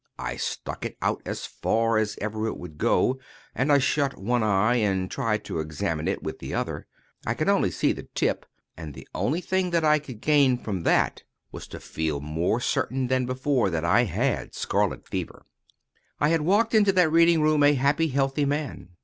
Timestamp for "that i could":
9.69-10.19